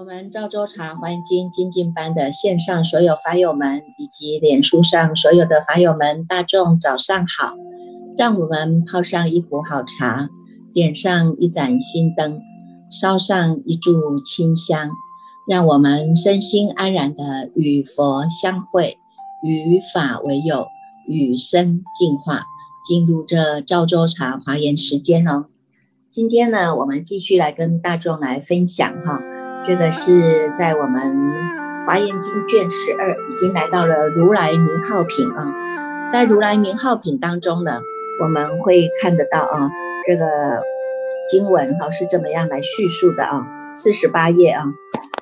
[0.00, 7.54] 我们赵州茶华严经精进班的线上所有法友们，以及脸书上所有的法友们，大众早上好！
[8.16, 10.30] 让我们泡上一壶好茶，
[10.72, 12.40] 点上一盏心灯，
[12.90, 14.88] 烧上一炷清香，
[15.46, 18.96] 让我们身心安然的与佛相会，
[19.42, 20.66] 与法为友，
[21.06, 22.44] 与生进化，
[22.88, 25.48] 进入这赵州茶华严时间哦。
[26.08, 29.20] 今天呢，我们继续来跟大众来分享哈。
[29.62, 31.02] 这个是在我们
[31.86, 36.06] 《华严经》卷十二，已经来到了如来名号品啊。
[36.08, 37.78] 在如来名号品当中呢，
[38.22, 39.70] 我们会看得到啊，
[40.08, 40.62] 这个
[41.30, 43.46] 经文哈是这么样来叙述的啊。
[43.74, 44.64] 四十八页啊，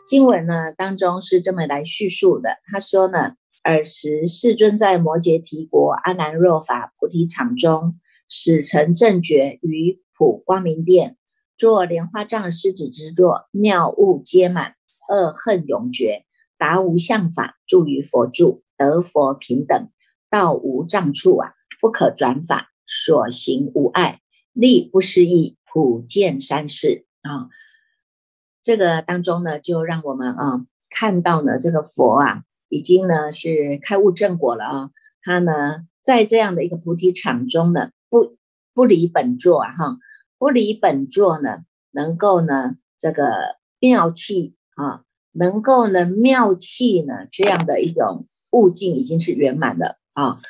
[0.06, 2.58] 经文呢当中是这么来叙述的。
[2.70, 3.32] 他说呢，
[3.64, 7.96] 尔时世尊在摩羯提国阿难若法菩提场中，
[8.28, 11.16] 使成正觉于普光明殿。
[11.58, 14.76] 作莲花藏狮子之作，妙物皆满，
[15.08, 16.24] 恶恨永绝，
[16.56, 19.90] 达无相法，住于佛住，得佛平等，
[20.30, 24.20] 道无障处啊，不可转法，所行无碍，
[24.52, 27.48] 力不失意，普见三世啊。
[28.62, 34.90] 这个当中呢，就让我们啊看到呢，这个佛啊，已经呢是开悟正果了啊。
[35.22, 38.36] 他呢在这样的一个菩提场中呢，不
[38.74, 39.98] 不离本座啊哈。
[40.38, 50.40] 不离本座呢，能够呢这个妙气啊，能够呢妙气呢这样的一种悟境已经是圆满了啊，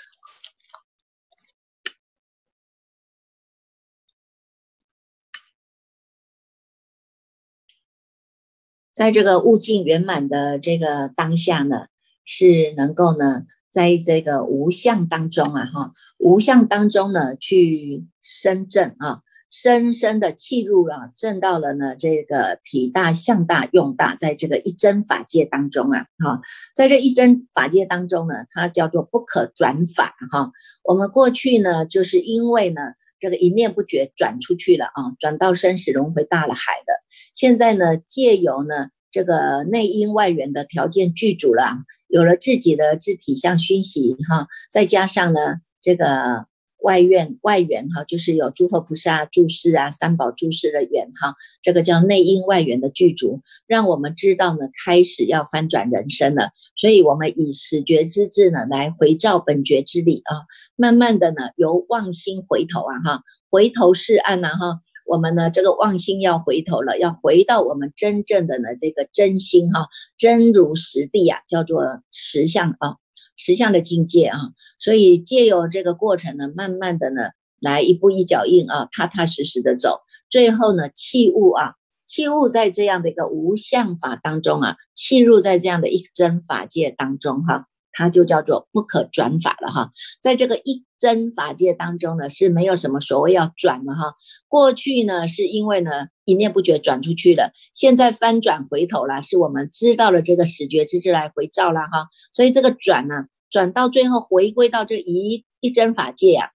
[8.92, 11.86] 在这个悟境圆满的这个当下呢，
[12.24, 19.22] 是能够呢在这个无相当中啊哈，无相当中呢去深圳啊。
[19.50, 21.96] 深深的契入了，证到了呢。
[21.96, 26.40] 这个体大、相大、用大，在这个一真法界当中啊，哈，
[26.74, 30.50] 在这一真法界当中呢，它叫做不可转法哈。
[30.84, 32.80] 我们过去呢，就是因为呢，
[33.18, 36.92] 这个一念不觉转出去了啊，转到生死轮回大了海的。
[37.34, 41.78] 现在呢，借由呢这个内因外缘的条件具足了，
[42.08, 46.47] 有了自己的自体相熏习哈，再加上呢这个。
[46.80, 56.50] 外院外缘哈，就是有诸佛菩萨注释啊，三宝注释的缘哈，这个叫内因外缘的具足，让我们知道呢，开始要翻转人生了。
[56.76, 60.46] 所以，我们以始觉之智呢，来回照本觉之理啊，
[60.76, 72.96] 慢慢的呢，由妄心回头啊哈，回头是岸呐哈，我们呢这个妄心要回头了，要回到我们真正的呢这个真心哈，真如实地啊，叫做实相啊。
[73.38, 74.38] 实相的境界啊，
[74.78, 87.66] 所以借由这个过程呢，慢慢的呢，来一步一脚印啊，踏踏实实的走，最后呢，弃物啊，弃物在这样的一个无相法当中啊，弃入在这样的一真法界当中哈。
[87.98, 89.90] 它就叫做不可转法了哈，
[90.22, 94.14] 在这个一真法界当中呢，是没有什么所谓要转的哈。
[94.46, 95.90] 过去呢，是因为呢
[96.24, 102.06] 一念不觉转出去了，现在翻转回头了，是我们知道了这个始觉之智来回照了哈。
[102.32, 106.52] 所以这个转呢，转到最后回归到这一一真法界呀。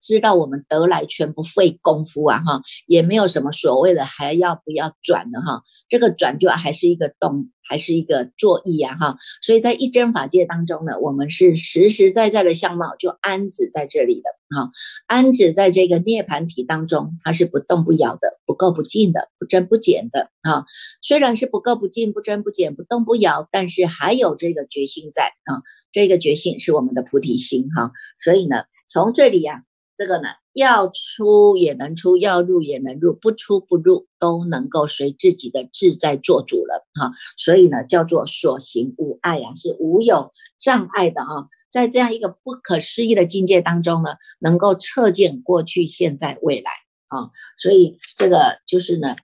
[0.00, 14.70] 知道我们得来全不费功夫啊，哈，也没有什么所谓的还要不要转的哈，这个转就还是一个动，还是一个作意啊，哈，所以在一真法界当中呢，我们是实实在在的相貌就安止在这里的啊，
[15.06, 20.66] 安止在这个涅盘体当中，它是不动不摇的，不垢不净的，不增不减的啊，
[21.02, 27.92] 虽然是不垢不净、不增不减、不动不摇，但是还有这个决心在啊，这个决心是我们的菩提心哈，
[28.22, 29.62] 所以呢，从这里呀。
[29.96, 37.12] 这个呢，要出也能出，要入也能入，不出不入都能够随自己的自在做主了哈。
[37.38, 41.48] 所以呢，叫做所行无碍呀，是无有障碍的啊。
[41.70, 46.70] 在这样一个不可思议的境界当中呢，能够测见过去、现在、未来
[47.08, 47.30] 啊。
[47.58, 49.16] 所以这个就是呢，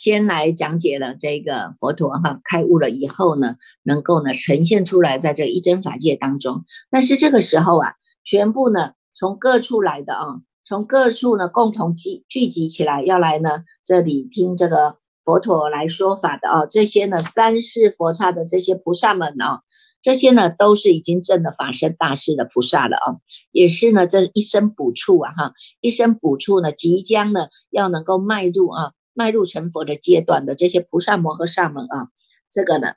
[0.00, 6.64] 先来讲解了这个佛陀哈开悟了以后呢，能够呢呈现出来在这一真法界当中。
[6.88, 8.92] 但是这个时候啊，全部呢。
[9.12, 10.26] 从各处来的啊，
[10.64, 19.60] 从各处呢共同集聚集起来，要来呢这里听这个佛陀来说法的啊，这些呢三世佛刹的这些菩萨们啊，
[20.00, 23.16] 这些呢都是已经证了法身大士的菩萨了啊，
[23.52, 32.08] 也是呢这一生补处啊哈，一生补处呢即将呢要能够迈入啊迈入成佛的阶段的这些菩萨摩诃萨们啊，
[32.50, 32.94] 这个呢。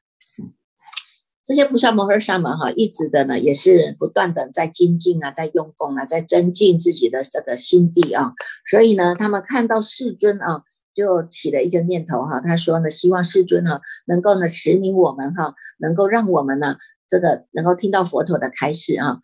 [1.46, 8.32] 这些菩萨摩诃萨们哈，一直的呢，也是不断的在精进啊，在用功啊，在增进自己的这个心地啊。
[8.66, 10.64] 所以呢，他们看到世尊啊，
[10.94, 16.78] 就起了一个念头哈，他说呢，希望世尊哈能够呢持明我们哈，能够让我们呢
[17.10, 19.20] 这个能够听到佛陀的开示啊，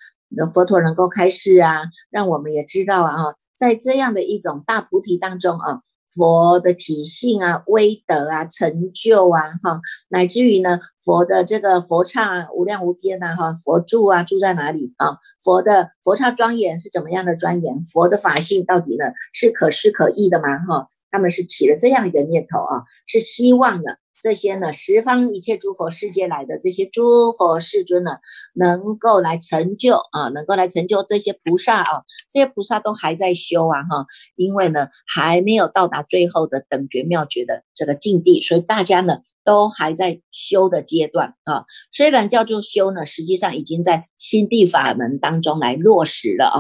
[0.54, 3.16] 佛陀能够开示啊，让我们也知道啊，
[3.56, 5.82] 在这样的一种大菩提当中啊。
[6.14, 9.80] 佛的体性啊、威德啊、成就啊，哈，
[10.10, 15.18] 乃至于呢，佛的这个佛刹无量无边呐，哈，佛住啊，住在哪里啊？
[15.44, 17.84] 佛的佛刹庄严是怎么样的庄严？
[17.84, 20.58] 佛的法性到底呢，是可施可议的吗？
[20.68, 23.98] 哈，他们是起了这样一个念头啊，是希望的。
[24.22, 28.20] 这些呢，十方一切诸佛世界来的这些诸佛世尊呢，
[28.54, 34.06] 能够来成就啊，能够来成就这些菩萨啊，这些菩萨都还在修啊，哈，
[34.36, 41.66] 因为呢还没有到达最后的等觉妙觉的这个境地，所以大家呢都还在修的阶段啊。
[41.92, 46.60] 虽然叫做修呢，实际上已经在心地法门当中来落实了啊，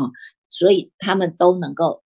[0.50, 2.04] 所以他们都能够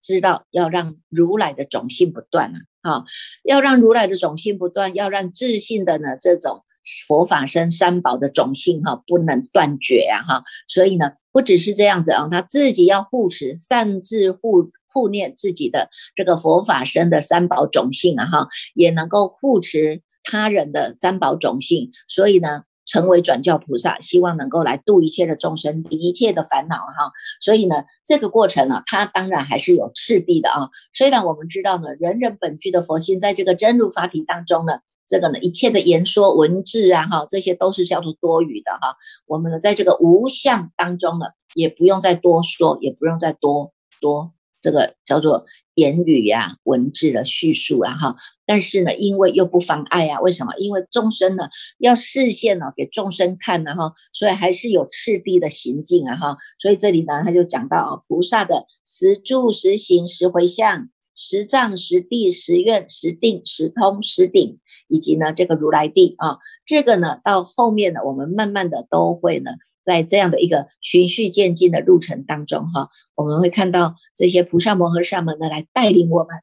[0.00, 2.58] 知道要让如来的种性不断啊。
[2.82, 3.04] 好，
[3.44, 6.64] 要让如来的种性不断，要让自信的呢这种
[7.06, 22.62] 佛法生三宝的种性哈不能断绝啊哈，所以呢不只是这样子啊，他自己要护持善自护护念自己的这个佛法身的三宝种性啊哈，也能够护持他人的三宝种性，所以呢。
[22.92, 27.10] 成为转教菩萨，希望能够来度一切的众生，一切的烦恼哈。
[27.40, 30.68] 所以呢，这个过程呢，它当然还是有次第的啊。
[30.92, 38.96] 虽然我们知道呢，人人本具的佛性，在这个真如法体当中呢，这个呢，一切的言说文字啊哈，这些都是叫做多余的哈。
[39.26, 43.72] 我们呢，在这个无相当中呢，也不用再多说，也不用再多
[44.02, 44.32] 多。
[44.62, 45.44] 这个叫做
[45.74, 48.16] 言语呀、文字的叙述啊，哈，
[48.46, 50.54] 但是呢，因为又不妨碍啊，为什么？
[50.56, 51.48] 因为众生呢
[51.78, 69.50] 要视线呢给众生看呢，哈，所以还是有次第的行径啊，哈，所以这里呢他就讲到啊，菩萨的十住、十行、十回向、十藏、十地、十愿、十定、十通、十顶，以及呢这个如来地啊，这个呢到后面呢，我们慢慢的都会呢。
[69.84, 76.36] 在这样的一个循序渐进的路程当中，哈，我们会看到这些菩萨摩诃萨们呢，来带领我们，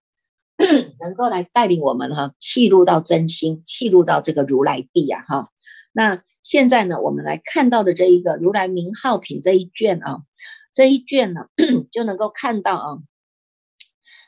[1.00, 5.50] 能够来带领我们哈，契入到真心，契入到这个如来地呀，哈。
[5.94, 10.19] 那现在呢，我们来看到的这一个如来名号品这一卷啊，
[10.74, 11.47] 这一卷呢，
[11.91, 12.97] 就能够看到啊，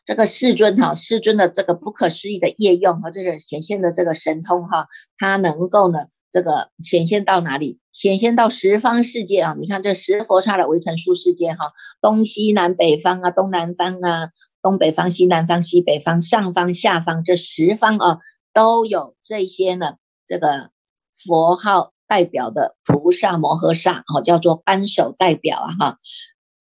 [0.05, 4.87] 这个世尊哈，世尊的这个不可思议的业用和这个显现的这个神通哈，
[5.17, 6.05] 它能够呢。
[6.31, 7.79] 这个显现到哪里？
[7.91, 9.53] 显现到十方世界啊！
[9.59, 14.29] 你看这十佛刹的围城数世界哈，东西南北方啊，东南方啊，
[14.61, 18.19] 东北方、西南方、西北方、上方、下方这十方啊，
[18.53, 19.95] 都有这些呢。
[20.25, 20.69] 这个
[21.17, 25.97] 佛号代表的菩萨摩诃萨哦，叫做扳手代表啊哈。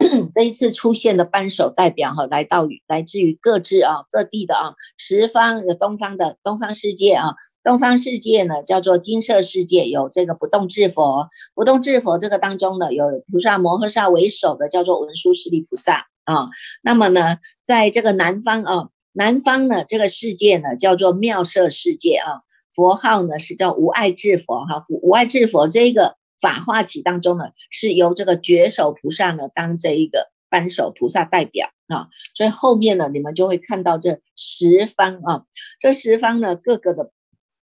[0.32, 16.49] 这一次出现的扳手代表哈，来到于来自于各自啊各地的啊十方有东方的东方世界啊，东方世界呢叫做金色世界，有这个不动智佛，不动智佛这个当中呢有菩萨摩诃萨为首的叫做文殊师利菩萨啊。
[16.82, 22.41] 那么呢，在这个南方啊，南方呢这个世界呢叫做妙色世界啊，
[22.75, 26.20] 佛号呢是叫无爱智佛哈，无爱智佛这个。
[26.41, 35.45] 法化起当中呢，是由这个觉手菩萨呢当这一个扳手菩萨代表啊，所以后面呢，你们就会看到这十方啊，
[35.79, 37.12] 这十方呢各个的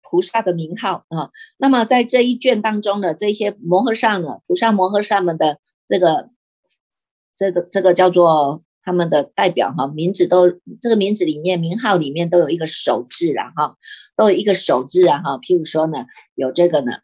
[0.02, 1.30] 菩萨的名号啊。
[1.56, 5.58] 那么在这一卷当中呢，这些摩诃萨呢，菩萨摩诃萨们的
[5.88, 6.28] 这个
[7.34, 10.50] 这个这个叫做他们的代表哈，名字都
[10.80, 13.76] 这个名字里面名号里面都有一个手字啊哈，
[14.16, 15.38] 都有一个手字啊哈。
[15.38, 16.98] 譬如说呢，有这个呢。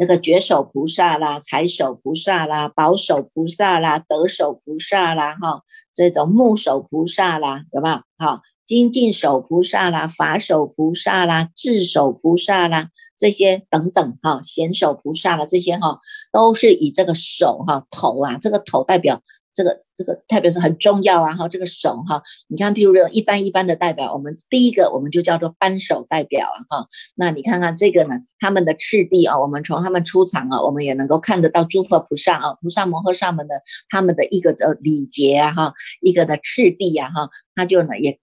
[0.00, 7.96] 这个觉手菩萨啦，财手菩萨啦，宝手菩萨啦，得手菩萨啦，哈，这种木手菩萨啦，有没有？
[8.16, 12.88] 哈，精进手菩萨啦，法手菩萨啦，智手菩萨啦，
[13.18, 15.98] 这些等等哈，贤手菩萨啦，这些哈，
[16.32, 19.20] 都是以这个手哈头啊，这个头代表。
[19.60, 26.86] 这个这个代表是很重要啊哈，这个手哈，你看，譬如说一般一般的代表，我们第一个我们就叫做扳手代表啊哈。
[27.14, 38.18] 那你看看这个呢，他们的次第啊，我们从他们出场啊，我们也能够看得到诸佛菩萨啊，菩萨摩诃萨们的他们的一个的礼节啊哈，一个的次第呀哈，他就呢也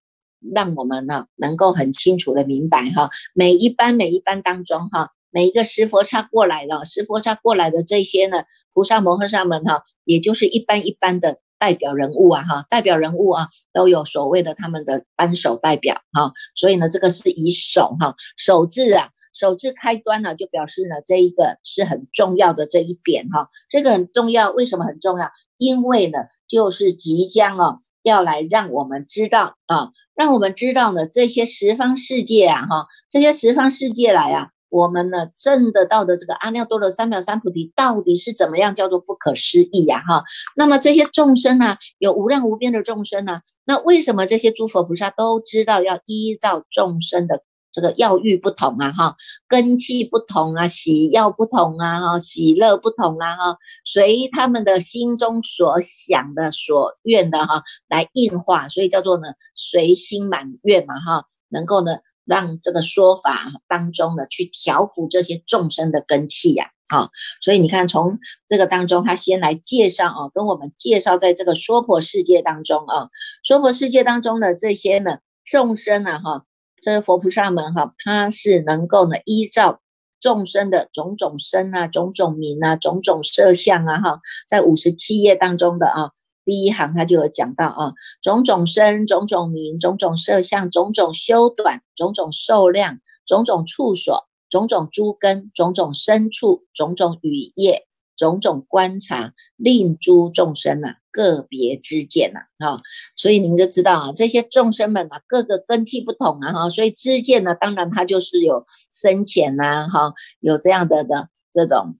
[0.55, 5.11] 让我们呢能够很清楚的明白哈，每一班每一班当中哈。
[5.37, 25.29] 每一个十佛刹过来的，十佛刹过来的这些呢，菩萨摩诃萨们哈，也就是一般一般的代表人物啊哈，代表人物啊，都有所谓的他们的扳手代表哈，所以呢，这个是以手哈，手字啊，手字开端呢，就表示呢，这一个是很重要的这一点哈，这个很重要，为什么很重要？
[25.57, 26.17] 因为呢，
[26.47, 27.77] 就是即将啊。
[28.03, 40.23] 要来让我们知道啊，让我们知道呢，这些十方世界啊，哈，这些十方世界来啊，我们呢证得到的这个阿耨多罗三藐三菩提到底是怎么样叫做不可思议呀，哈。
[40.55, 47.43] 那么这些众生呢，有无量无边的众生呢，那为什么这些诸佛菩萨都知道要依照众生的？
[47.69, 49.15] 这个药欲不同啊，哈，
[49.47, 61.97] 根气不同啊，喜药不同啊，哈，喜乐不同啊，哈，随他们的心中所想的、所愿的哈来应化，所以叫做呢随心满愿嘛，哈，能够呢
[62.27, 67.09] 让这个说法当中呢去调伏这些众生的根气呀，好，
[67.41, 73.09] 所以你看从这个当中，他先来介绍啊，跟我们介绍在这个娑婆世界当中啊，
[73.43, 76.43] 娑婆世界当中的这些呢众生啊，哈。
[76.79, 79.81] 这个佛菩萨们哈，他是能够呢依照
[80.19, 86.11] 众生的种种身啊、种种名啊、种种色相啊哈，在五十七页当中的啊
[86.47, 87.91] 第一行他就有讲到啊，
[88.23, 97.83] 种种身、种种名、种种色相、种种修短、种种寿量、种种处所、种种诸根、种种身处、种种语业。
[98.17, 102.77] 种种观察，令诸众生呐个别之见呐，哈，
[103.15, 111.97] 所以您就知道啊，这些众生们呐，各个根器不同啊，哈，所以知见呢，当然它就是有深浅呐，哈，有这样的的这种。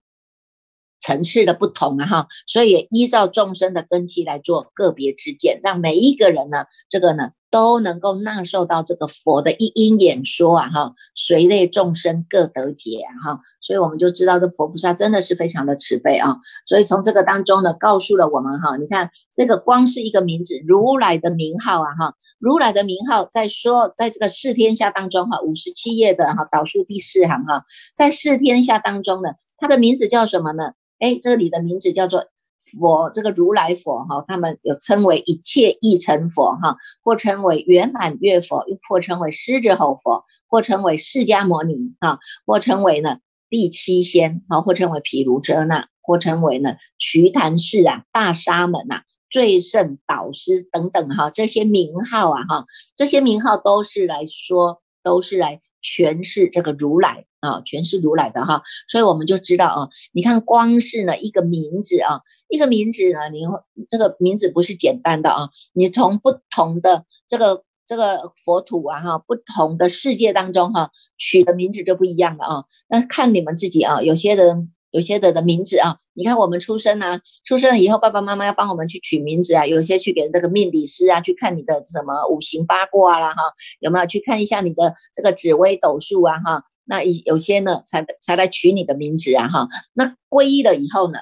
[1.00, 27.64] 层次的不同啊，哈，所以也依照众生的根基来做个别之见，让每一个人呢，这个呢都能够纳受到这个佛的一因演说啊，哈，随类众生各得解啊，哈，所以我们就知道这佛菩萨真的是非常的慈悲啊，所以从这个当中呢，告诉了我们哈，你看这个光是一个名字，如来的名号啊，哈，如来的名号在说，在这个四天下当中哈，五十七页的哈导数第四行哈，
[27.96, 30.72] 在四天下当中呢，它的名字叫什么呢？
[31.00, 32.26] 哎，这里的名字叫做
[32.62, 55.62] 佛，这个如来佛哈，他们有称为一切一成佛哈，或称为圆满月佛，又或称为狮子吼佛，或称为释迦牟尼哈，或称为呢第七仙哈，或称为毗卢遮那，或称为呢瞿昙氏啊，大沙门呐，最胜导师等等哈，这些名号啊哈，这些名号都是来说，都是来。
[55.80, 63.46] 诠释这个如来啊，全是如来的哈，所以我们就知道啊，你看光是呢一个名字啊，一个名字呢，你
[63.90, 74.74] 这个名字不是简单的啊，你从不同的这个这个佛土啊哈，不同的世界当中哈，取的名字就不一样了啊，那看你们自己啊，有些人。
[74.92, 79.66] 有些的的名字啊，你看我们出生啊，出生了以后，爸爸妈妈要帮我们去取名字啊。
[79.66, 83.42] 有些去给那个命理师啊，去看你的什么五行八卦啦，哈，
[83.82, 86.64] 有没有去看一下你的这个紫微斗数啊，哈。
[86.88, 89.68] 那有有些呢，才才来取你的名字啊，哈。
[89.94, 91.20] 那皈依了以后呢，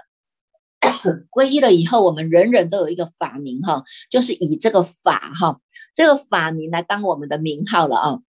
[1.32, 5.60] 皈依了以后，我们人人都有一个法名哈，就是以这个法哈，
[5.94, 8.20] 这个法名来当我们的名号了啊。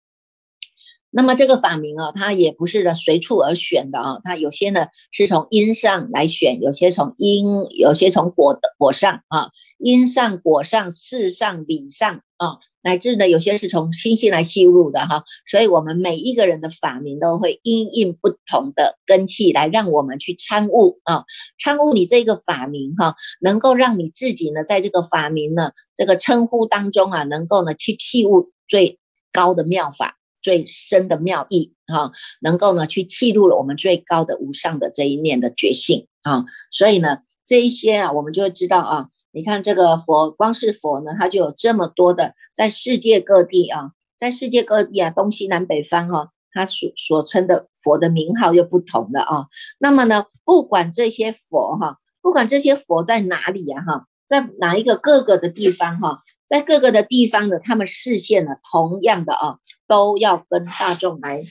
[1.17, 21.25] 那么这个法名啊，它也不是呢随处而选的啊，它有些呢是从因上来选，有些从因，有些从果的果上啊，因上、果上、事上、理上啊，乃至呢有些是从心性来吸入的哈，所以我们每一个人的法名都会因应不同的根器来让我们去参悟啊，
[21.59, 28.99] 参悟你这个法名哈，能够让你自己呢在这个法名呢这个称呼当中啊，能够呢去器悟最
[29.33, 30.19] 高的妙法。
[30.47, 49.47] 最深的妙意哈，能够呢去记录了我们最高的无上的这一念的觉性啊，所以呢这一些啊，我们就会知道啊，你看这个佛，光是佛呢，它就有这么多的在世界各地啊，在世界各地啊，东西南北方哈，它所所称的佛的名号又不同的啊。
[49.81, 56.19] 那么呢，不管这些佛哈，不管这些佛在哪里呀哈，在哪一个各个的地方哈。
[56.49, 61.43] 在各个的地方呢，他们视线呢，同样的啊，都要跟大众来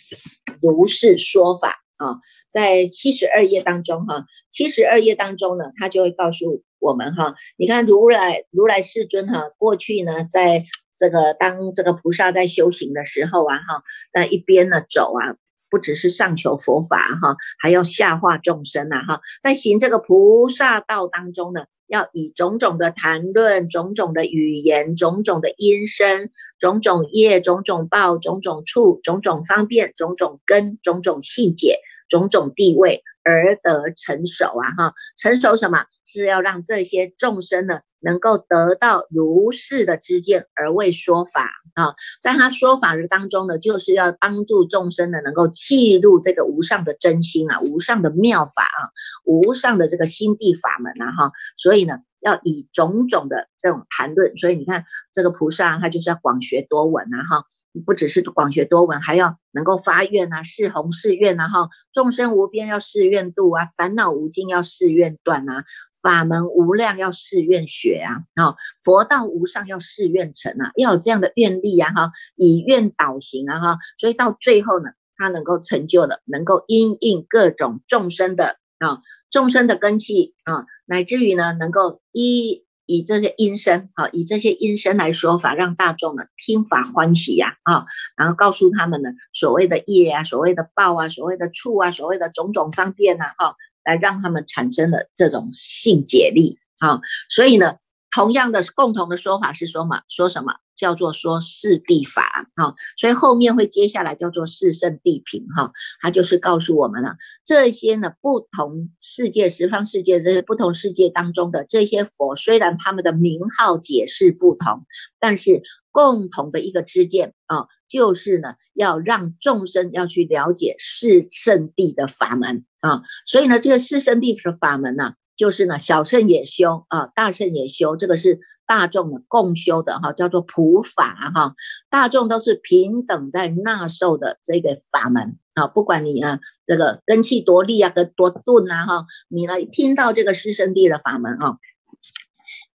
[0.62, 2.20] 如是说法啊。
[2.50, 10.64] 在七十二页当中哈，七十二页当中呢，他就会告诉我们哈，你看如来如来世尊哈，过去呢，在
[10.96, 15.36] 这个当这个菩萨在修行的时候啊哈，那一边呢走啊，
[15.70, 21.66] 不只是上求佛法哈，还要下化众生呐哈，在行这个菩萨道当中呢。
[21.88, 31.78] 要以种种的谈论、种种的语言、种种的音声、种种业、种种报、种种处、种种方便、种种根、种种细节、
[32.10, 35.84] 种种地位、而得成熟啊哈，成熟什么？
[36.06, 48.94] 是要让这些众生呢能够得到如是的知见而为说法啊，在他说法的当中呢，就是要帮助众生呢能够契入这个无上的真心啊，无上的妙法啊，
[49.26, 57.46] 无上的这个心地法门啊哈，所以呢要以种种的这种谈论，所以你看这个菩萨他就是要广学多闻啊哈。
[57.84, 65.64] 不只是广学多闻，还要能够发愿啊，誓弘誓愿啊，哈，众生无边要誓愿度啊，烦恼无尽要誓愿断啊，
[66.02, 79.00] 法门无量要誓愿学啊，哈，佛道无上要誓愿成啊，要有这样的愿力啊，哈，以愿导行啊，哈，所以到最后呢，他能够成就的，能够因应各种众生的啊，
[79.32, 82.65] 众生的根器啊，乃至于呢，能够一。
[82.86, 97.00] 以这些音声，啊，以这些音声来说法，让大众呢听法欢喜呀，啊，然后告诉他们呢，所谓的业啊，所谓的报啊，所谓的处啊，所谓的种种方便呐，哈，来让他们产生了这种性解力，啊，
[97.30, 97.78] 所以呢，
[98.12, 100.54] 同样的共同的说法是说嘛，说什么？
[100.76, 114.86] 叫做说四地法哈，所以后面会接下来叫做四圣地品哈，它就是告诉我们了这些呢不同世界十方世界这些不同世界当中的这些佛，虽然他们的名号解释不同，
[115.20, 125.14] 但是共同的一个知见啊，就是呢要让众生要去了解四圣地的法门啊，所以呢这个四圣地的法门呢。
[125.36, 131.54] 就是呢，小圣也修啊，大圣也修，这个是大众的共修的哈，叫做普法哈，
[131.90, 141.58] 大众都是平等在纳受的这个法门啊，不管你啊这个根气多利啊，跟多钝啊哈，你呢听到这个师圣地的法门啊，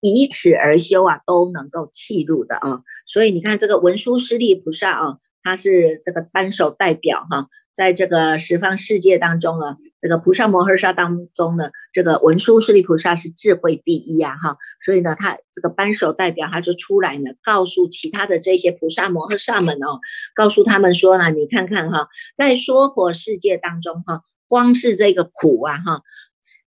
[0.00, 7.49] 以此而修啊，都能够契入的啊，所以你看这个文殊师利菩萨啊，他是这个扳手代表哈。
[7.73, 20.00] 在这个十方世界当中呢，这个菩萨摩诃萨当中呢，这个文殊师利菩萨是智慧第一啊，哈，所以呢，他这个扳手代表他就出来呢，告诉其他的这些菩萨摩诃萨们哦，
[20.35, 26.02] 告诉他们说呢，你看看哈，在娑婆世界当中哈，光是这个苦啊哈，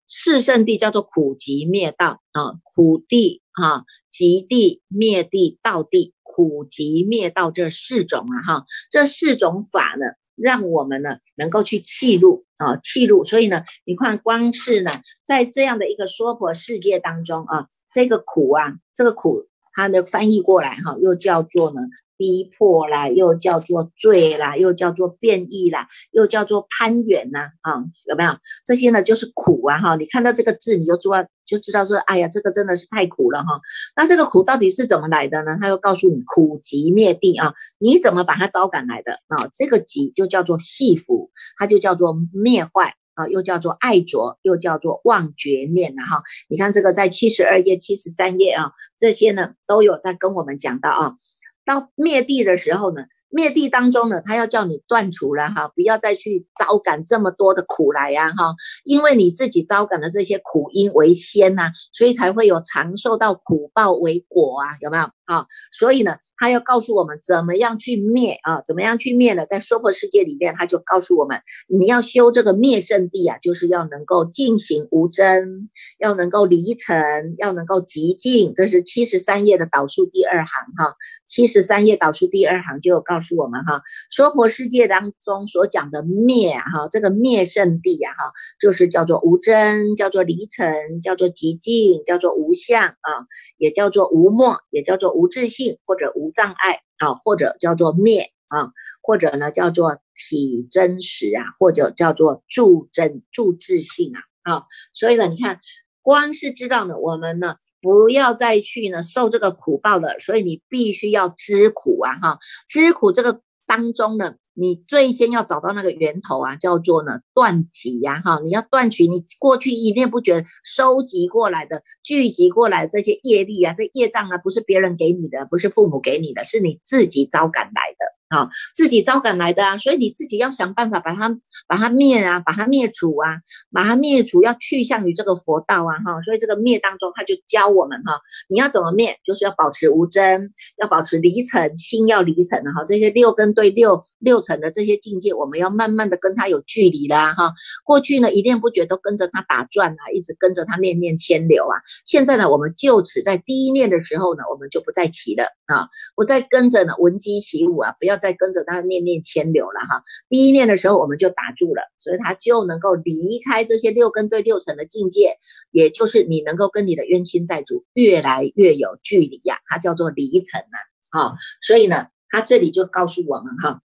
[0.07, 10.05] 四圣地叫做苦集灭道啊，苦地哈，极地灭地道地，苦集灭道这四种啊哈，这四种法呢。
[10.35, 13.23] 让我们呢能够去契入啊，契入。
[13.23, 14.89] 所以呢，你看，光是呢，
[15.23, 21.81] 在这样的一个娑婆世界当中啊，这个苦啊，这个苦，它的翻译过来哈，又叫做呢。
[22.23, 28.31] 逼迫啦，又叫做罪啦，又叫做变异啦，又叫做攀援呐，啊，有没有
[28.65, 29.03] 这些呢？
[29.03, 29.97] 就是苦啊，哈！
[29.97, 33.59] 你看到这个字，你就知道就知道说，哎呀，这个真的是太苦了哈。
[33.97, 35.57] 那这个苦到底是怎么来的呢？
[35.59, 39.49] 他又告诉你，苦集灭地啊，你怎么把它招赶来的啊？
[39.51, 46.23] 这个集就叫做系缚，它就叫做灭坏啊，又叫做爱着，又叫做忘绝念呐，哈！
[46.47, 51.15] 你看这个在七十二页、七十三页啊，这些呢都有在跟我们讲到啊。
[51.65, 58.53] 当灭地的时候呢，灭地当中呢，他要叫你断除了哈，不要再去招感这么多的苦来呀哈，
[58.85, 65.09] 因为你自己招感的这些苦因为先呐，所以才会有长寿到苦报为果啊，有没有？
[65.25, 69.45] 啊，所以呢，他要告诉我们怎么样去灭啊，怎么样去灭呢？
[69.45, 78.53] 在娑婆世界里面，他就告诉我们，你要修这个灭圣地啊，就是要能够进行无争，要能够离尘，要能够极静。
[78.53, 80.93] 这是七十三页的导数第二行哈，
[81.25, 83.81] 七十三页导数第二行就有告诉我们哈，
[84.11, 93.25] 娑婆世界当中所讲的灭哈，这个灭圣地呀哈，就是叫做无真，叫做离尘，叫做极静，叫做无相啊，
[93.57, 95.13] 也叫做无末，也叫做。
[95.13, 98.71] 无自性或者无障碍啊，或者叫做灭啊，
[99.03, 105.59] 或者呢叫做体真实啊，或者叫做助真助自性啊啊，所以呢，你看，
[106.01, 114.35] 光是知道呢，我们呢不要再去呢受这个苦报了，所以你必须要知苦啊哈，知苦这个当中呢。
[114.55, 128.05] 你最先要找到那个源头啊，叫做呢断集呀，哈，你要断取你过去一念不觉收集过来的、聚集过来这些业力啊，这业障啊，不是别人给你的，不是父母给你的，是你自己招赶来的。
[128.33, 131.29] 啊，自己招赶来的啊，所以你自己要想办法把它
[131.67, 133.37] 把它灭啊，把它灭除啊，
[133.71, 138.19] 把它灭除，要去向于这个佛道啊，哈，所以这个灭当中，他就教我们哈，
[138.49, 140.49] 你要怎么灭，就是要保持无争，
[140.81, 147.53] 要保持离尘，心要离尘的哈，这些六根对六六层的这些境界，我们要慢慢的跟他有距离的哈。
[147.85, 158.17] 过去呢一念不觉都跟着他打转啊，一直跟着他念念牵流啊，现在呢我们就此在第一念的时候呢，我们就不再起了啊，不再跟着呢闻鸡起舞啊，不要。
[158.23, 160.01] 再跟着他念念牵流了哈。
[160.29, 165.35] 第一念的时候我们就打住了，所以他就能够离开这些六根对六层的境界，
[165.71, 170.77] 也就是你能够跟你的冤亲债主越来越有距离呀，它叫做离层呐。
[171.11, 173.81] 好，所以呢，他这里就告诉我们哈。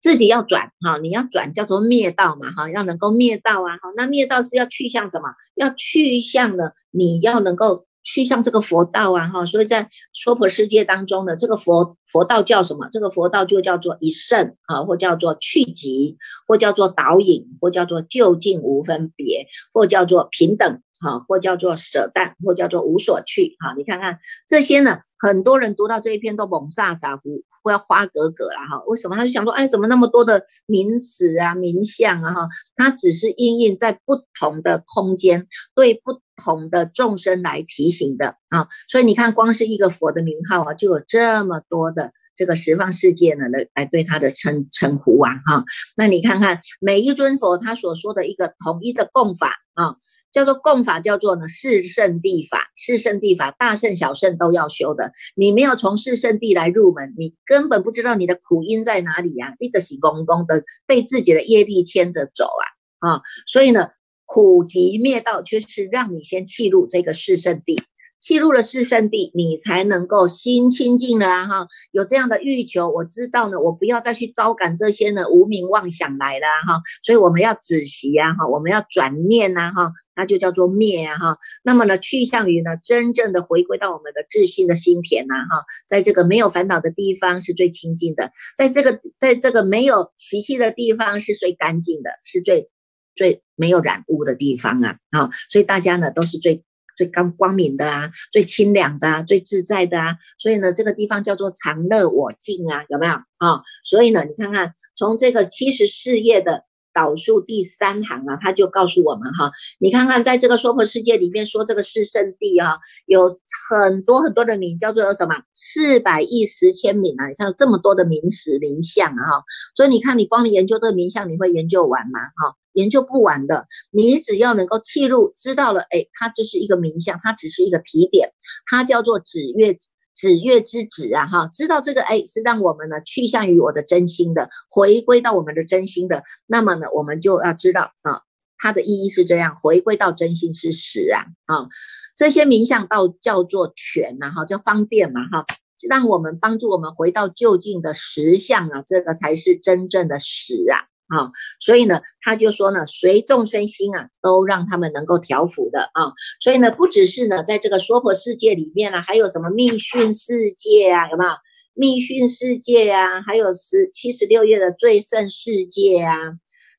[0.00, 5.28] 自己要转哈，你要转叫做灭道嘛哈，要能够灭道啊哈，那灭道是要去向什么？
[5.54, 6.70] 要去向呢？
[6.90, 12.88] 你要能够去向这个佛道啊哈，所以在娑婆世界当中呢，这个佛佛道叫什么？
[12.90, 20.82] 这个佛道就叫做一圣啊，或叫做去极，或叫做导引，或叫做就近无分别，或叫做平等。
[21.02, 23.56] 好，或叫做舍淡，或叫做无所去。
[23.60, 28.82] 哈，你看看这些呢，很多人读到这一篇都蒙煞傻乎，不要花格格了哈。
[28.86, 29.16] 为什么？
[29.16, 32.32] 他就想说，哎，怎么那么多的名词啊、名相啊？
[32.32, 38.68] 哈，它只是应用在不同的空间，对不同的众生来提醒的啊。
[38.88, 42.12] 所以你看，光是一个佛的名号啊，就有这么多的。
[42.40, 45.62] 这个十方世界呢，来来对他的称称呼啊，哈，
[45.94, 49.96] 那你看看每一尊佛他所说的一个统一的供法啊，
[50.32, 55.12] 叫做供法，叫做呢四圣地法，四圣地法大圣小圣都要修的。
[55.36, 63.90] 你没有从四圣地来入门，你根本不知道你的苦因在哪里呀，你的喜公公的被自己的业力牵着走啊啊，所以呢，
[64.24, 67.76] 苦集灭道却是让你先弃入这个四圣地。
[68.20, 71.48] 契入了四圣地，你才能够心清净了啊！
[71.48, 78.34] 哈，有这样的欲求，我知道呢，我不要再去招感这些呢无名妄想来了哈，所以我们要止息啊！
[78.34, 79.72] 哈，我们要转念呐！
[79.74, 81.16] 哈，那就叫做灭啊！
[81.16, 85.34] 哈，那么呢，去向于呢，真正的回归到我们的自信的心田呐！
[85.34, 92.68] 哈，在这个没有烦恼的地方是最清净的，在这个在这个没有习气的地方是最干净的，是最
[93.14, 94.96] 最没有染污的地方啊！
[95.12, 96.62] 啊，所以大家呢都是最。
[97.00, 103.62] 最刚光明的啊，最清凉的啊，最自在的啊，所以呢，这个地方叫做常乐我净啊，有没有啊？
[103.82, 106.64] 所以呢，你看看从这个七十四页的
[107.00, 119.40] 导数第三行啊，他就告诉我们哈，你看看在这个娑婆世界里面说这个是圣地啊，有很多很多的名，叫做什么四百亿十千名啊，你看这么多的名词名相啊，
[119.74, 122.20] 所以你看你光研究这个名相，你会研究完吗？
[122.20, 122.54] 哈？
[122.74, 128.30] 研究不完的，你只要能够切入，知道了，哎，它就是一个名相，它只是一个提点，
[128.66, 129.74] 它叫做指月
[130.20, 138.20] 子月之子啊，哈，知道这个，哎，是让我们呢去向于我的真心的，回归到我们的真心的，那么呢，我们就要知道啊，
[138.58, 141.68] 它的意义是这样，回归到真心是实啊，啊，
[142.14, 145.46] 这些名相道叫做全呐，哈，叫方便嘛，哈，
[145.88, 150.89] 让我们帮助我们回到就近的实相啊，这个才是真正的实啊。
[151.10, 156.12] 啊，所以呢，他就说呢，随众生心啊，都让他们能够调伏的啊。
[156.40, 161.30] 所以呢，不只是呢，在这个娑婆世界里面呢，还有什么密训世界啊，有没有？
[161.72, 166.16] 密训世界啊，还有十七十六页的最胜世界啊，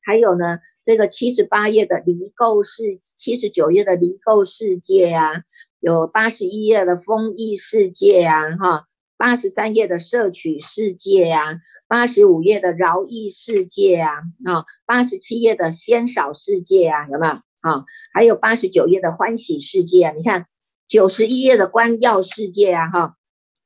[0.04, 5.42] 还有呢，这个七十八页的离垢世，七十九页的离垢世界啊，
[5.80, 8.84] 有八十一页的丰益世界啊，哈。
[9.22, 17.84] 八十三页的摄取世界啊，八十五页的饶益世界啊，啊，八十七页的仙少世界啊，有没有啊？
[18.12, 20.46] 还有八十九页的欢喜世界啊，你看
[20.88, 23.14] 九十一页的观耀世界啊，哈，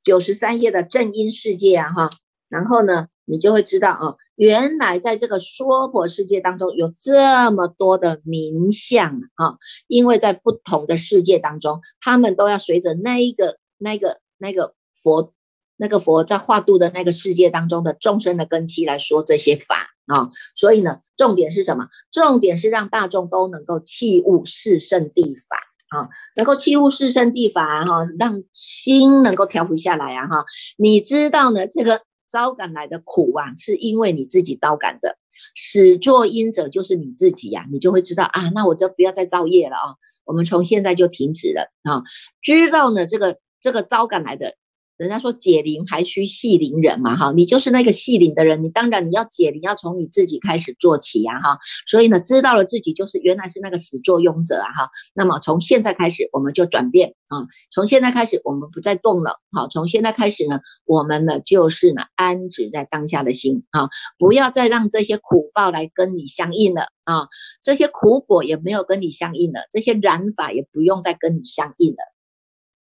[0.04, 2.10] 九十三页的正因世界啊，哈，
[2.50, 15.32] 然后呢，你就会知道啊，原来在这个娑婆世界当中有这么多的名相啊，因为在不同的世界当中，他们都要随着那一个、那个、那个佛。
[15.78, 21.88] 那个佛在化度的那个世界当中的众生的根基来说这些法啊，所以呢，重点是什么？
[22.12, 25.56] 重点是让大众都能够弃悟四圣地法
[25.88, 30.44] 啊，能够弃悟四圣地法哈，让心能够调伏下来啊哈。
[30.78, 35.18] 你知道呢，这个招感来的苦啊，是因为你自己招感的，
[35.54, 42.02] 始作因者就是你自己呀，你就会知道啊，那我就不要再造业了啊，我们从现在就停止了啊。
[42.42, 44.54] 知道呢，这个这个招感来的。
[44.96, 67.28] 人家说解铃还需系铃人嘛，哈，你就是那个系铃的人，你当然你要解铃要从你自己开始做起呀，哈，所以呢，知道了自己就是原来是那个始作俑者啊，哈，那么从现在开始我们就转变啊，从现在开始我们不再动了，好，从现在开始呢，我们呢就是呢安止在当下的心啊，不要再让这些苦报来跟你相应了啊，
[67.62, 71.98] 这些苦果也没有跟你相应了，这些染法也不用再跟你相应了，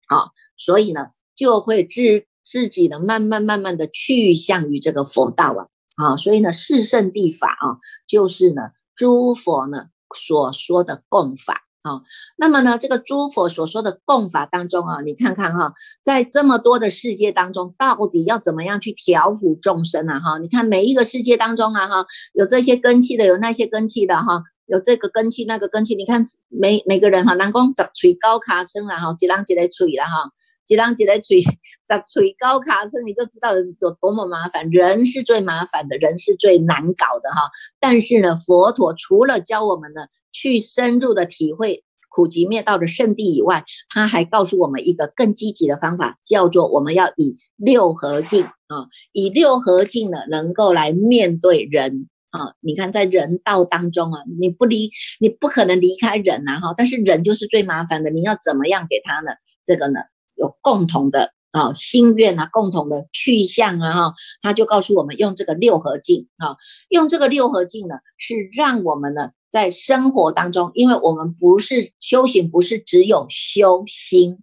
[0.07, 1.09] 好，所以呢。
[1.39, 5.61] 就会自自己的，慢慢慢慢的去向于这个佛道啊，
[5.95, 12.01] 啊，所以呢，四圣地法啊，就是呢，诸佛呢所说的供法啊。
[12.35, 15.73] 那么呢，这个诸佛所说的共法当中啊，你看看哈，
[16.03, 20.19] 在这么多的世界当中，到底要怎么样去调伏众生啊？
[20.19, 24.43] 哈，你看每一个世界当中啊，哈，有这些根器的，有那些根器的哈。
[24.69, 30.29] 有这个根气，那个根气，你看每每个人哈，南宫十吹高卡声了哈，几啷几来吹了哈，
[30.63, 34.69] 几啷几来锤，十吹高卡声，你就知道有多么麻烦。
[34.69, 37.49] 人是最麻烦的，人是最难搞的哈。
[37.79, 40.01] 但是呢，佛陀除了教我们呢
[40.31, 52.07] 去深入的体会苦集灭道的圣地以外，他还告诉我们一个更积极的方法，叫做我们要以六合镜啊，以六合镜呢，能够来面对人。
[52.31, 56.73] 啊，你看在人道当中啊，你不离，你不可能离开人呐，哈。
[56.77, 59.31] 但是人就是最麻烦的，你要怎么样给他呢？
[59.65, 59.99] 这个呢，
[60.35, 64.13] 有共同的啊心愿啊，共同的去向啊，哈。
[64.41, 66.57] 他就告诉我们用这个六合镜啊，
[66.89, 74.39] 用这个六合镜呢，是让我们呢在生活当中，因为我们不是修行，不是只有修心。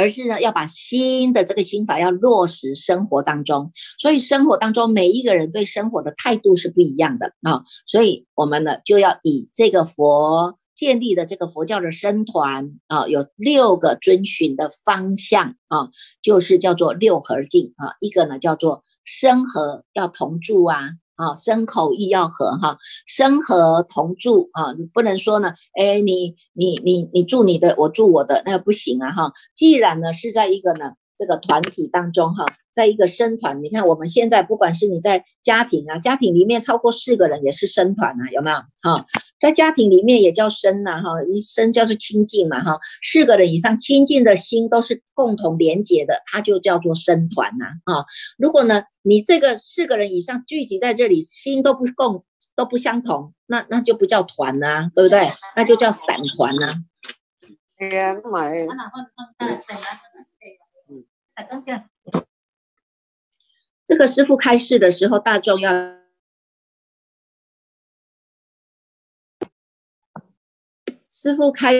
[0.00, 15.90] 而是呢，要把新的这个心法要落实生活当中，所以生活当中每一个人对生活的态度是不一样的啊，所以我们呢就要以这个佛建立的这个佛教的僧团啊，有六个遵循的方向啊，
[16.22, 20.92] 就是叫做六合境啊，一个呢叫做生和要同住啊。
[21.20, 29.32] 啊，身口意要合哈，身和同住啊，你不能说呢，哎，你你你你住你的，我住我的，那不行啊哈。
[29.54, 32.46] 既然呢是在一个呢这个团体当中哈。
[32.72, 38.56] 在一个生团，你看我们现在不管是你在家庭啊，家庭里面超过四个人也是生团啊，有没有？
[38.56, 39.04] 哈，
[39.40, 48.04] 在家庭里面也叫身呐，哈，一身叫做亲近嘛，哈，四个人以上亲近的心都是共同连结的，它就叫做生团呐，啊，
[48.36, 52.24] 如果呢你这个四个人以上聚集在这里，心都不共
[52.54, 55.30] 都不相同，那那就不叫团呐，对不对？
[55.56, 56.74] 那就叫散团呐。
[63.86, 65.72] 这个师傅开示的时候，大众要
[71.12, 71.72] 师傅开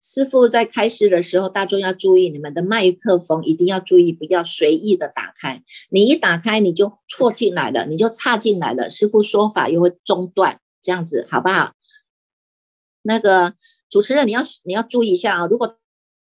[0.00, 5.62] 师傅在开始的时候，大众要注意，你们的麦克风一定要注意，不要随意的打开。
[5.90, 11.74] 你一打开，你就错进来了，你就插进来了，师傅说法又会中断，这样子好不好？
[13.02, 13.54] 那个
[13.90, 15.46] 主持人，你要你要注意一下啊！
[15.46, 15.78] 如果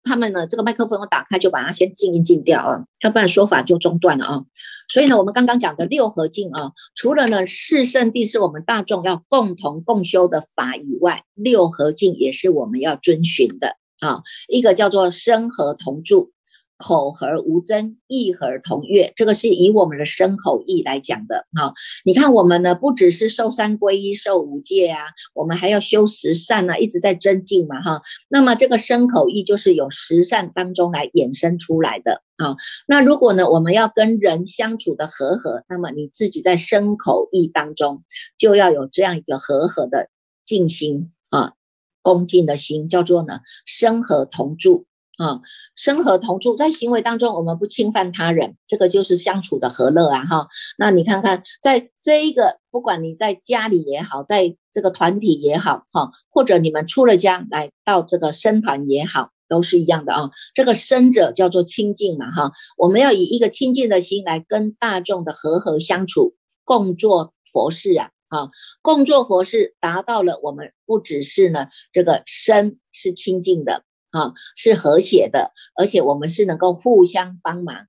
[0.06, 4.44] 他们呢这个麦克风打开，就把它先静音静掉啊，要不然说法就中断了啊。
[4.88, 14.22] 所以呢，我们刚刚讲的六合镜啊，除了呢四圣地是我们大众要共同共修的法以外，六合镜也是我们要遵循的啊。
[14.48, 16.32] 一个叫做生和同住。
[16.78, 21.72] 口和无争，意和同悦，这个是以我们的身口意来讲的哈。
[22.04, 28.02] 你看我们呢，不只是受三皈依、受五戒啊，我们还要修十善呢，一直在增进嘛哈。
[28.28, 32.56] 那么这个身口意就是有十善当中来衍生出来的啊。
[32.86, 38.04] 那如果呢，我们要跟人相处的和和，那么你自己在身口意当中
[38.36, 40.10] 就要有这样一个和和的
[40.44, 41.54] 静心啊，
[42.02, 44.86] 恭敬的心，叫做呢身和同住。
[45.16, 45.40] 啊，
[45.74, 50.24] 生和同住，在行为当中，我们不侵犯他人，这个就是相处的和乐啊！
[50.26, 50.48] 哈，
[50.78, 60.30] 那你看看，在这一个，不管你在家里也好，在这个团体也好，哈，或者你们出了家来到这个生团也好，都是一样的啊。
[60.54, 68.50] 这个生者叫做清净嘛，哈，我们要以一个清净的心来跟大众的和和相处，共做佛事啊，啊，
[68.82, 73.85] 共做佛事，达到了我们不只是呢，这个身是清净的。
[74.16, 77.86] 啊，是和谐的，而且我们是能够互相帮忙、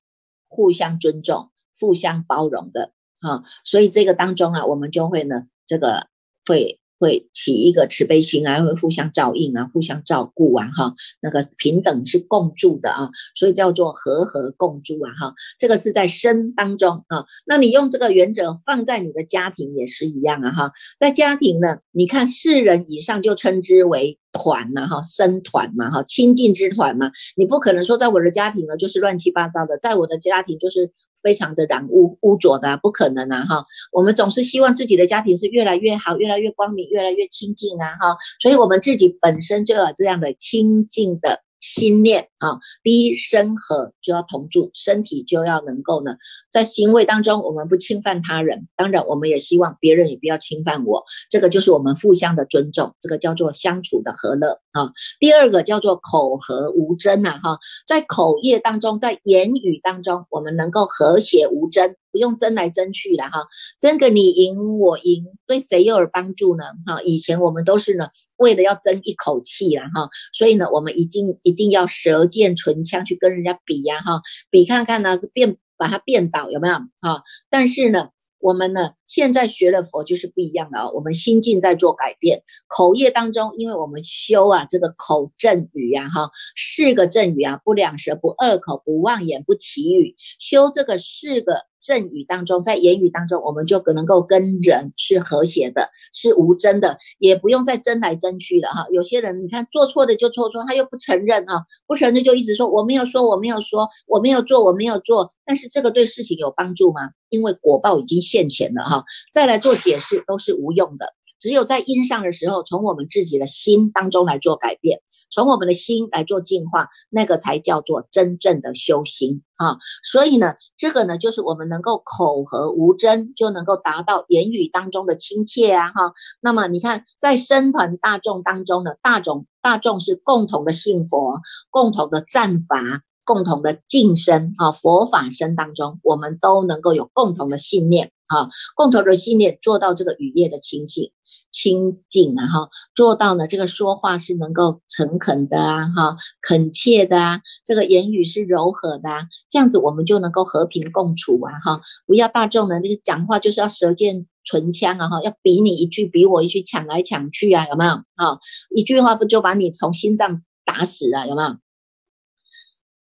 [0.47, 6.07] 互相尊重、互相包容的啊，所以这个当中啊，我们就会呢，这个
[6.45, 6.79] 会。
[6.99, 30.91] 会起一个慈悲心啊，会互相照应啊，互相照顾啊，哈，那个平等是共住的啊，所以叫做和和共住啊，哈，这个是在生当中啊，那你用这个原则放在你的家庭也是一样啊，哈，在家庭呢，你看四人以上就称之为团呐，哈，生团嘛，哈，亲近之团嘛，你不可能说在我的家庭呢就是乱七八糟的，在我的家庭就是。
[31.21, 33.45] 非常的染污污浊的，不可能啊！
[33.45, 37.95] 哈，我们总是希望自己的家庭是越来越好，越来越光明，越来越清净啊！
[37.99, 41.41] 哈，所以我们自己本身就有这样的清净的。
[41.59, 46.15] 心念啊，第一身和就要同住，身体就要能够呢，
[46.51, 54.91] 在行为当中我们不侵犯他人，当然我们也希望别人也不要侵犯我，这个就是我们互相的尊重，这个叫做相处的和乐啊。
[55.19, 61.95] 第二个叫做口和无争呐哈，在口业当中，在言语当中，我们能够和谐无争。
[62.11, 63.47] 不用争来争去的哈，
[63.79, 66.63] 争个你赢我赢，对谁又有帮助呢？
[66.85, 77.23] 哈，以前我们都是呢，为了要争一口气了哈，所以呢，我们一定一定要舌剑唇枪去跟人家比呀哈，比看看呢是变把它变倒有没有哈？
[77.49, 78.09] 但是呢。
[78.39, 80.91] 我们呢，现在学了佛就是不一样的哦。
[80.93, 91.65] 我们心境在做改变，口业当中，因为我们修啊，这个口正语呀，哈，四个正语啊，不两舌，不恶口，不妄言，不绮语，修这个四个。
[91.79, 98.87] 正语当中，在言语当中，我们就可能够跟人是和谐的，是无争的，也不用再争来争去了哈。
[98.91, 105.33] 有些人你看做错的就错错，他又不承认哈，不承认就一直说我没有说，我没有说，我没有做，我没有做。
[105.45, 107.01] 但是这个对事情有帮助吗？
[107.29, 111.13] 因为果报已经现前了哈，再来做解释都是无用的。
[111.39, 119.77] 只有在因上的时候，从我们自己的心当中来做改变，从我们的心来做净化，那个才叫做真正的修行啊！
[120.03, 125.89] 所以呢，这个呢，就是我们能够口和无争，就能够达到言语当中的亲切啊！
[125.89, 134.71] 哈，那么你看，在僧团大众当中呢，大众大众是共同的信佛，共同的赞法，共同的晋升啊！
[134.71, 141.11] 佛法身当中，我们都能够有共同的信念啊，共同的信念做到这个语业的清净。
[141.51, 158.39] 清净啊哈，做到呢，这个说话是能够诚恳的啊哈，恳切的啊，这个言语是柔和的啊，这样子我们就能够和平共处啊哈，不要大众的那个讲话就是要舌剑唇枪啊哈，要比你一句比我一句抢来抢去啊，有没有哈？
[158.75, 161.57] 一句话不就把你从心脏打死了，有没有？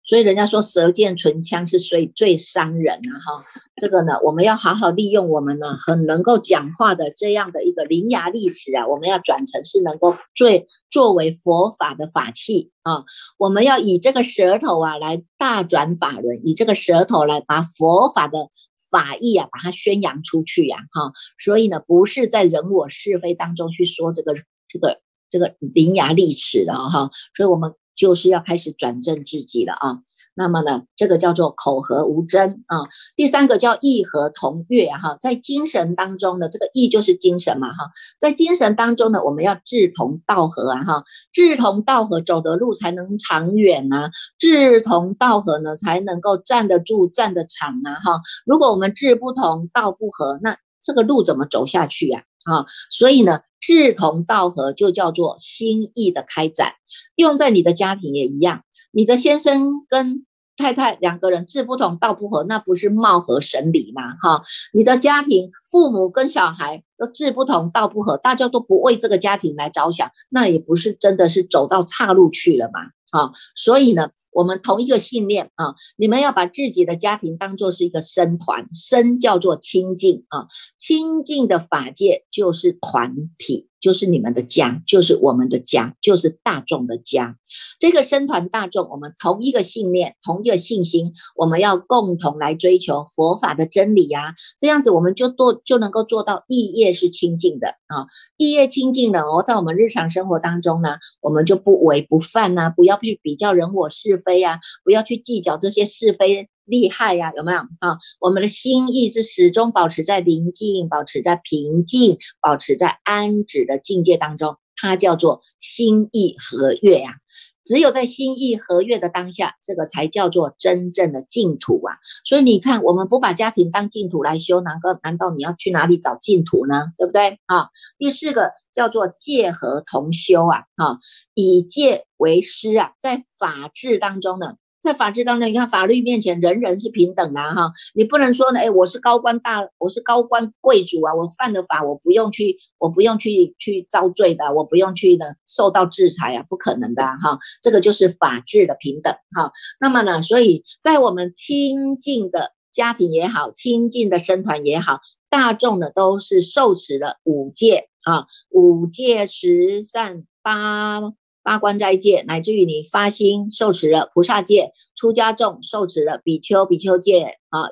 [0.07, 3.45] 所以人家说舌剑唇枪是最最伤人啊哈，
[3.81, 13.05] 这个呢，我们要好好利用我们呢很能够讲话的这样的一个伶牙俐齿啊，我们要转成是能够最作为佛法的法器啊，
[13.39, 18.51] 我们要以这个舌头啊来大转法轮，以这个舌头来把佛法的
[18.91, 21.13] 法义啊把它宣扬出去呀哈，
[21.43, 24.35] 所以呢，不是在人我是非当中去说这个
[24.69, 27.73] 这个这个伶牙俐齿的哈，所以我们。
[27.97, 29.99] 就是要开始转正自己了啊，
[30.35, 32.89] 那么呢，这个叫做口和无争啊。
[33.15, 48.21] 第三个叫意和同悦哈，在精神当中呢，这个意就是精神嘛哈，在精神当中呢，我们要志同道合啊哈，志同道合走的路才能长远啊，志同道合呢才能够站得住、站得长啊哈。
[48.45, 52.25] 如果我们志不同道不合，那这个路怎么走下去呀？
[52.45, 53.41] 啊，所以呢。
[53.67, 56.75] 志同道合就叫做心意的开展，
[57.15, 58.63] 用在你的家庭也一样。
[58.91, 64.17] 你的先生跟太太两个人志不同道不合，那不是貌合神离吗？
[64.21, 64.43] 哈，
[64.75, 72.81] 你的家庭父母跟小孩都志不同道不合，大家都不为这个家庭来着想，那也不是真的是走到岔路去了嘛？
[73.11, 74.11] 哈，所以呢。
[74.35, 83.69] 我们同一个信念啊，你们要把自己的家庭当做是一个僧团，僧叫做清净啊，清净的法界就是团体。
[83.85, 87.37] 就是你们的家，就是我们的家，就是大众的家。
[87.79, 94.35] 这个僧团大众，我们同一个信念，同一个信心，我们要共同来追求佛法的真理呀。
[94.59, 98.07] 这样子，我们就做就能够做到意业是清净的啊。
[98.39, 106.49] 意业清净的哦，在我们日常生活当中呢，我们就不违不犯呐，不要去比较人我是非呀，不要去计较这些是非。
[106.65, 107.99] 厉害呀，有没有啊？
[108.21, 117.17] 我们的心意是始终保持在宁静，保持在平静，保持在安止的境界当中，它叫做心意和悦呀。
[117.65, 121.97] 只有在心意和悦的当下，这个才叫做真正的净土啊。
[122.25, 126.93] 所以你看，我们不把家庭当净土来修，难道难道你要去哪里找净土呢？
[126.99, 127.69] 对不对啊？
[127.97, 130.99] 第四个叫做戒和同修啊，哈，
[131.33, 134.57] 以戒为师啊，在法治当中呢。
[134.85, 149.53] 在法治当中，你看法律面前人人是平等的哈，你不能说呢，哎，我是高官大，我是高官贵族啊，我犯了法，我不用去，我不用去去遭罪的，我不用去呢受到制裁啊，不可能的哈，这个就是法治的平等哈。
[149.81, 161.15] 那么呢，所以在我们亲近的家庭也好，亲近的僧团也好，大众呢都是受持了五戒啊，五戒十善八。
[161.45, 167.69] 八关斋戒，乃至于你发心受持了菩萨戒，出家众受持了比丘、比丘戒啊，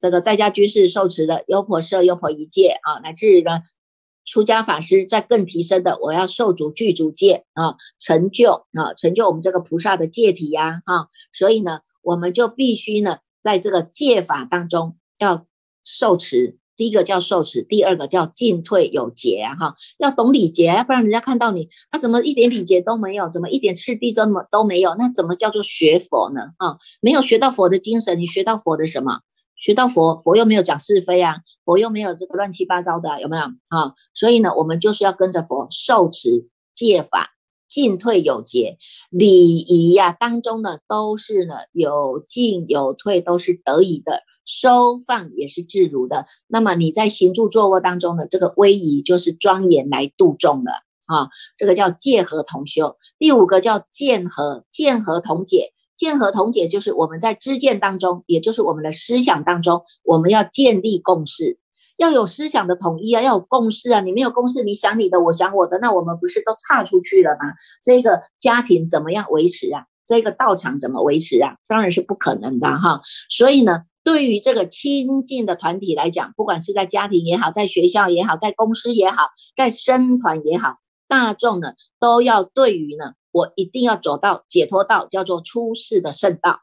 [0.00, 3.62] 这个在家居士受持的优婆塞、优婆夷戒啊，乃至于呢
[4.24, 15.46] 出家法师在更提升的，我要受足具足戒啊，成就啊，成就我们这个菩萨的戒体呀啊，所以呢，我们就必须呢，在这个戒法当中要
[15.84, 16.58] 受持。
[16.76, 26.52] 第一个叫受持，第二个叫进退有节啊，哈，要懂礼节，要不然人家看到你，他怎么一点礼节都没有，怎么一点次第这么都没有，那怎么叫做学佛呢？
[26.56, 29.20] 啊，没有学到佛的精神，你学到佛的什么？
[29.56, 33.94] 学到佛，佛又没有讲是非啊，佛又没有这个乱七八糟的，有没有啊？
[34.12, 37.30] 所以呢，我们就是要跟着佛受持戒法，
[37.68, 38.76] 进退有节，
[39.08, 46.26] 礼仪呀当中呢都是呢有进有退，都是得以的，收放也是自如的。
[46.46, 50.72] 那么你在行住坐卧当中的，这个威仪就是庄严来度众的
[51.06, 52.96] 啊，这个叫戒和同修。
[53.18, 55.72] 第五个叫见和，见和同解。
[55.94, 61.58] 见和同解就是我们在知见当中，也就是我们的思想当中，我们要建立共识，
[61.96, 64.00] 要有思想的统一啊，要有共识啊。
[64.00, 67.54] 你没有共识，你想你的，我想我的，那我们不是都差出去了吗？
[67.82, 69.84] 这个家庭怎么样维持啊？
[70.04, 71.54] 这个道场怎么维持啊？
[71.68, 73.00] 当然是不可能的哈。
[73.30, 80.76] 所以呢，对于这个亲近的团体来讲，不管是在家庭也好，在学校也好，在公司也好，在生团也好，
[81.08, 83.12] 大众呢都要对于呢。
[83.30, 86.60] 我一定要走到解脱道，叫做出世的圣道。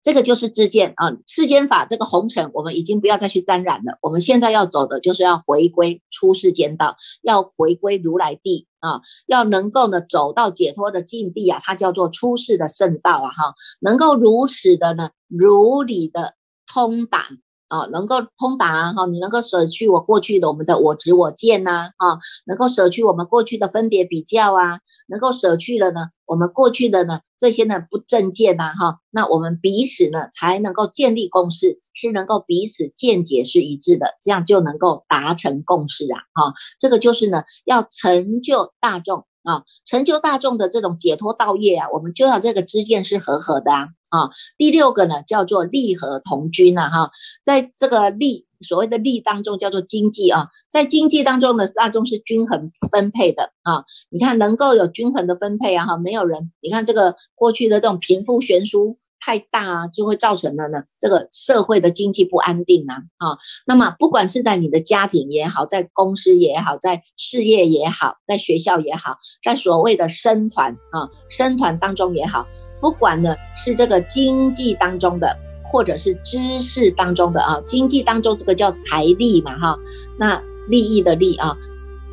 [0.00, 3.98] 这个就是自见啊，世间法这个红尘，我们已经不要再去沾染了。
[4.00, 16.34] 我们现在要走的就是要回归出世间道，要回归如来地啊，要能够呢走到解脱的境地啊，它叫做出世的圣道啊，哈，能够如此的呢，如理的
[16.66, 17.26] 通达。
[17.68, 43.88] 啊，能够通达哈，你能够舍去我过去的我们的我执我见呐，啊，能够舍去我们过去的分别比较啊，能够舍去了呢，我们过去的呢这些呢不正见呐，哈，那我们彼此呢才能够建立共识，是能够彼此见解是一致的，这样就能够达成共识啊，哈，这个就是呢要成就大众啊，成就大众的这种解脱道业啊，我们就要这个知见是和合的啊。
[44.10, 47.10] 啊，第六个呢叫做利和同均啊，哈，
[47.44, 58.98] 在这个利所谓的利当中叫做经济啊，在经济当中呢，大众是均衡分配的啊，你看能够有均衡的分配啊，哈，没有人，你看这个过去的这种贫富悬殊。
[59.20, 63.38] 太大啊，就会造成了呢这个社会的经济不安定啊啊。
[63.66, 72.46] 那么不管是在你的家庭也好，在公司也好，在事业也好，在学校也好，在所谓的生团啊生团当中也好，
[72.80, 79.78] 不管呢是这个经济当中的，或者是知识当中的啊，经济当中这个叫财力嘛哈，
[80.18, 81.56] 那利益的利啊，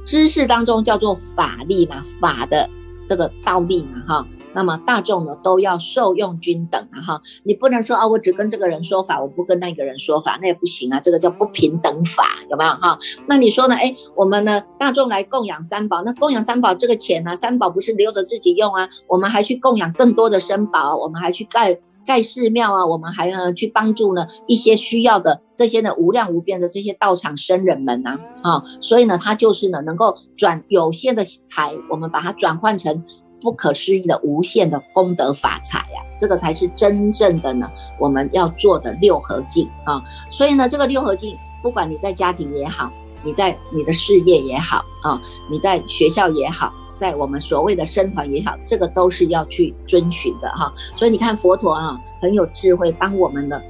[0.06, 2.70] 知识当中叫做法力嘛，法的。
[3.08, 12.98] 这个道理嘛，哈，那么大众呢都要受用均等啊，哈，你不能说啊，我只跟这个人说法，我不跟那个人说法，那也不行啊，这个叫不平等法，有没有哈？
[13.28, 13.76] 那你说呢？
[13.76, 21.80] 哎，我们呢大众来供养三宝，那供养三宝这个钱呢，三宝不是留着自己用啊，我们还去供养更多的生宝，我们还去盖。
[22.06, 33.04] 在寺庙啊，我们还呢去帮助呢一些需要的这些呢无量无边的这些道场僧人们呐啊，所以呢，他就是呢能够转有限的财，我们把它转换成
[33.42, 40.04] 不可思议的无限的功德法财呀，这个才是真正的呢我们要做的六合境啊。
[40.30, 42.92] 所以呢，这个六合境，不管你在家庭也好，
[43.24, 46.72] 你在你的事业也好啊，你在学校也好。
[46.96, 50.74] 在我们所谓的僧团也好，这个都是要去遵循的哈。
[50.96, 53.62] 所以你看佛陀啊，很有智慧，帮我们的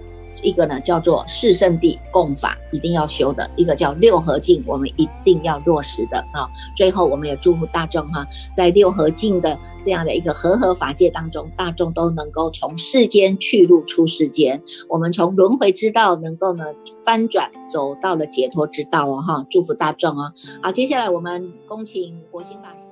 [0.43, 6.47] 一个呢叫做四圣地共法，一定要修的；一个叫六合境，我们一定要落实的啊。
[6.75, 16.65] 最后，我们也祝福大众哈，在六合境的这样的一个和合法界当中，大众都能够从世间去入出世间，我们从轮回之道能够呢
[17.05, 19.45] 翻转，走到了解脱之道哦哈。
[19.49, 20.33] 祝福大众哦。
[20.61, 22.84] 好，接下来我们恭请国兴法师。